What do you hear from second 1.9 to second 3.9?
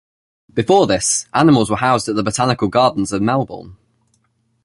at the botanical gardens in Melbourne.